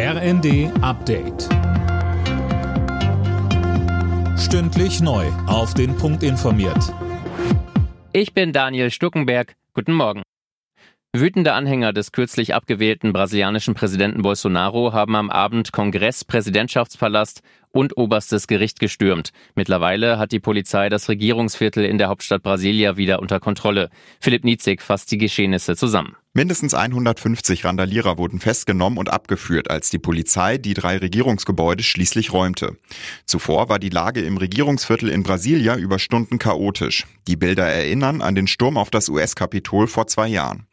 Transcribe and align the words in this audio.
RND 0.00 0.70
Update. 0.80 1.48
Stündlich 4.38 5.00
neu. 5.00 5.26
Auf 5.48 5.74
den 5.74 5.96
Punkt 5.96 6.22
informiert. 6.22 6.94
Ich 8.12 8.32
bin 8.32 8.52
Daniel 8.52 8.92
Stuckenberg. 8.92 9.56
Guten 9.74 9.94
Morgen. 9.94 10.22
Wütende 11.12 11.52
Anhänger 11.52 11.92
des 11.92 12.12
kürzlich 12.12 12.54
abgewählten 12.54 13.12
brasilianischen 13.12 13.74
Präsidenten 13.74 14.22
Bolsonaro 14.22 14.92
haben 14.92 15.16
am 15.16 15.30
Abend 15.30 15.72
Kongress, 15.72 16.24
Präsidentschaftspalast 16.24 17.42
und 17.72 17.96
oberstes 17.96 18.46
Gericht 18.46 18.78
gestürmt. 18.78 19.32
Mittlerweile 19.56 20.20
hat 20.20 20.30
die 20.30 20.38
Polizei 20.38 20.88
das 20.90 21.08
Regierungsviertel 21.08 21.84
in 21.84 21.98
der 21.98 22.06
Hauptstadt 22.06 22.44
Brasilia 22.44 22.96
wieder 22.96 23.18
unter 23.18 23.40
Kontrolle. 23.40 23.90
Philipp 24.20 24.44
Nietzig 24.44 24.80
fasst 24.80 25.10
die 25.10 25.18
Geschehnisse 25.18 25.74
zusammen. 25.74 26.14
Mindestens 26.38 26.72
150 26.72 27.64
Randalierer 27.64 28.16
wurden 28.16 28.38
festgenommen 28.38 28.96
und 28.96 29.10
abgeführt, 29.10 29.72
als 29.72 29.90
die 29.90 29.98
Polizei 29.98 30.56
die 30.56 30.72
drei 30.72 30.96
Regierungsgebäude 30.98 31.82
schließlich 31.82 32.32
räumte. 32.32 32.76
Zuvor 33.26 33.68
war 33.68 33.80
die 33.80 33.88
Lage 33.88 34.20
im 34.20 34.36
Regierungsviertel 34.36 35.08
in 35.08 35.24
Brasilia 35.24 35.74
über 35.74 35.98
Stunden 35.98 36.38
chaotisch. 36.38 37.08
Die 37.26 37.34
Bilder 37.34 37.66
erinnern 37.66 38.22
an 38.22 38.36
den 38.36 38.46
Sturm 38.46 38.76
auf 38.76 38.90
das 38.90 39.08
US-Kapitol 39.08 39.88
vor 39.88 40.06
zwei 40.06 40.28
Jahren. 40.28 40.68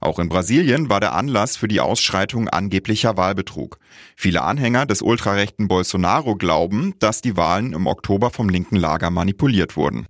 Auch 0.00 0.18
in 0.20 0.30
Brasilien 0.30 0.88
war 0.88 1.00
der 1.00 1.12
Anlass 1.12 1.58
für 1.58 1.68
die 1.68 1.80
Ausschreitung 1.80 2.48
angeblicher 2.48 3.18
Wahlbetrug. 3.18 3.78
Viele 4.16 4.40
Anhänger 4.40 4.86
des 4.86 5.02
ultrarechten 5.02 5.68
Bolsonaro 5.68 6.34
glauben, 6.34 6.94
dass 6.98 7.20
die 7.20 7.36
Wahlen 7.36 7.74
im 7.74 7.86
Oktober 7.86 8.30
vom 8.30 8.48
linken 8.48 8.76
Lager 8.76 9.10
manipuliert 9.10 9.76
wurden. 9.76 10.06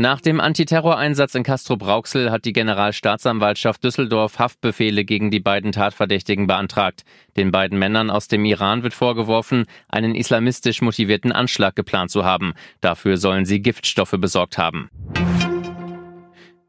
Nach 0.00 0.20
dem 0.20 0.38
Antiterroreinsatz 0.38 1.34
in 1.34 1.42
Castro-Brauxel 1.42 2.30
hat 2.30 2.44
die 2.44 2.52
Generalstaatsanwaltschaft 2.52 3.82
Düsseldorf 3.82 4.38
Haftbefehle 4.38 5.04
gegen 5.04 5.32
die 5.32 5.40
beiden 5.40 5.72
Tatverdächtigen 5.72 6.46
beantragt. 6.46 7.02
Den 7.36 7.50
beiden 7.50 7.80
Männern 7.80 8.08
aus 8.08 8.28
dem 8.28 8.44
Iran 8.44 8.84
wird 8.84 8.94
vorgeworfen, 8.94 9.66
einen 9.88 10.14
islamistisch 10.14 10.82
motivierten 10.82 11.32
Anschlag 11.32 11.74
geplant 11.74 12.12
zu 12.12 12.24
haben. 12.24 12.54
Dafür 12.80 13.16
sollen 13.16 13.44
sie 13.44 13.60
Giftstoffe 13.60 14.14
besorgt 14.20 14.56
haben. 14.56 14.88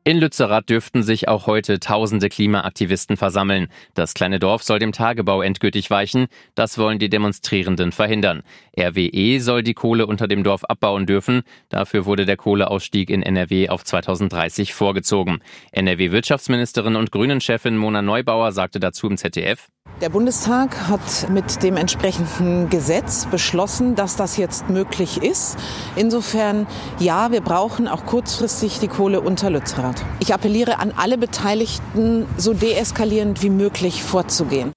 In 0.10 0.18
Lützerath 0.18 0.68
dürften 0.72 1.04
sich 1.04 1.28
auch 1.28 1.46
heute 1.46 1.80
tausende 1.80 2.30
Klimaaktivisten 2.30 3.16
versammeln. 3.16 3.68
Das 3.94 4.16
kleine 4.16 4.40
Dorf 4.40 4.64
soll 4.64 4.80
dem 4.80 4.92
Tagebau 4.92 5.44
endgültig 5.44 5.92
weichen. 5.92 6.26
Das 6.56 6.80
wollen 6.80 6.98
die 6.98 7.12
Demonstrierenden 7.12 7.92
verhindern. 7.92 8.42
RWE 8.76 9.40
soll 9.40 9.62
die 9.62 9.76
Kohle 9.76 10.08
unter 10.08 10.28
dem 10.28 10.44
Dorf 10.44 10.64
abbauen 10.64 11.06
dürfen. 11.06 11.44
Dafür 11.70 12.08
wurde 12.08 12.26
der 12.26 12.38
Kohleausstieg 12.38 13.12
in 13.12 13.22
NRW 13.22 13.70
auf 13.70 13.84
2030 13.84 14.74
vorgezogen. 14.74 15.44
NRW-Wirtschaftsministerin 15.74 16.96
und 16.96 17.12
Grünen-Chefin 17.12 17.78
Mona 17.78 18.02
Neubauer 18.02 18.52
sagte 18.52 18.80
dazu 18.80 19.06
im 19.06 19.18
ZDF, 19.18 19.68
der 20.02 20.09
Bundestag 20.09 20.88
hat 20.88 21.30
mit 21.30 21.61
dem 21.64 21.75
entsprechenden 21.75 22.69
Gesetz 22.69 23.25
beschlossen, 23.25 23.95
dass 23.95 24.16
das 24.16 24.38
jetzt 24.38 24.69
möglich 24.69 25.22
ist. 25.22 25.58
Insofern, 25.95 26.67
ja, 27.00 27.31
wir 27.31 27.41
brauchen 27.41 27.88
auch 27.88 28.06
kurzfristig 28.06 28.80
die 28.80 28.88
Kohle 28.88 29.22
unter 29.22 29.50
Lützerath. 29.50 30.03
Ich 30.19 30.33
appelliere 30.33 30.80
an 30.80 30.94
alle 30.95 31.17
Beteiligten, 31.17 32.25
so 32.38 32.53
deeskalierend 32.53 33.44
wie 33.44 33.50
möglich 33.50 34.03
vorzugehen. 34.03 34.72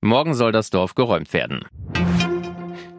Morgen 0.00 0.34
soll 0.34 0.52
das 0.52 0.70
Dorf 0.70 0.94
geräumt 0.94 1.32
werden. 1.32 1.64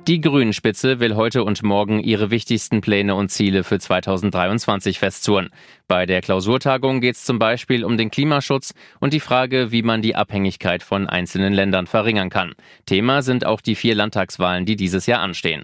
Die 0.08 0.20
Grünen-Spitze 0.20 1.00
will 1.00 1.16
heute 1.16 1.46
und 1.46 1.64
morgen 1.64 2.02
ihre 2.02 2.30
wichtigsten 2.30 2.82
Pläne 2.82 3.16
und 3.16 3.30
Ziele 3.30 3.64
für 3.64 3.80
2023 3.80 5.00
festzurren. 5.00 5.50
Bei 5.88 6.06
der 6.06 6.20
Klausurtagung 6.20 7.00
geht 7.00 7.16
es 7.16 7.24
zum 7.24 7.40
Beispiel 7.40 7.86
um 7.86 7.98
den 7.98 8.12
Klimaschutz 8.12 8.74
und 9.00 9.14
die 9.14 9.22
Frage, 9.22 9.72
wie 9.72 9.82
man 9.82 10.02
die 10.02 10.16
Abhängigkeit 10.16 10.84
von 10.84 11.08
einzelnen 11.08 11.54
Ländern 11.54 11.88
verringern 11.88 12.30
kann. 12.30 12.54
Thema 12.86 13.22
sind 13.22 13.46
auch 13.46 13.62
die 13.62 13.76
vier 13.76 13.96
Landtagswahlen, 13.96 14.66
die 14.66 14.76
dieses 14.76 15.06
Jahr 15.06 15.22
anstehen. 15.22 15.62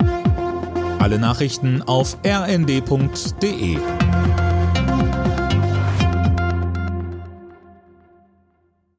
Alle 1.00 1.20
Nachrichten 1.20 1.82
auf 1.82 2.18
rnd.de 2.26 3.78